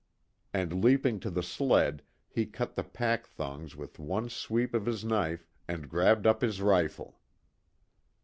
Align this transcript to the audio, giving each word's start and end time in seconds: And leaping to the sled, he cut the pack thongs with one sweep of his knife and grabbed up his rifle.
And 0.51 0.83
leaping 0.83 1.19
to 1.19 1.29
the 1.29 1.43
sled, 1.43 2.01
he 2.27 2.47
cut 2.47 2.73
the 2.73 2.83
pack 2.83 3.27
thongs 3.27 3.75
with 3.75 3.99
one 3.99 4.31
sweep 4.31 4.73
of 4.73 4.87
his 4.87 5.05
knife 5.05 5.47
and 5.67 5.87
grabbed 5.89 6.25
up 6.25 6.41
his 6.41 6.59
rifle. 6.59 7.19